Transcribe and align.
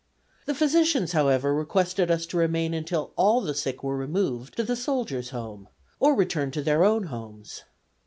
The 0.47 0.55
physicians, 0.55 1.11
however, 1.11 1.53
requested 1.53 2.09
us 2.09 2.25
to 2.25 2.37
remain 2.37 2.73
until 2.73 3.11
all 3.15 3.39
the 3.41 3.53
sick 3.53 3.83
were 3.83 3.95
removed 3.95 4.55
to 4.55 4.63
the 4.63 4.75
Soldiers' 4.75 5.29
Home, 5.29 5.67
or 5.99 6.15
returned 6.15 6.53
to 6.53 6.63
their 6.63 6.83
own 6.83 7.03
homes. 7.03 7.65